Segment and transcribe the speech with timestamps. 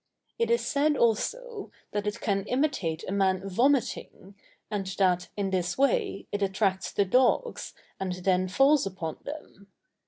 [0.39, 4.33] It is said also, that it can imitate a man vomiting,
[4.71, 9.67] and that, in this way, it attracts the dogs, and then falls upon them.